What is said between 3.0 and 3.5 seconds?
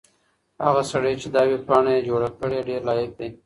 دی.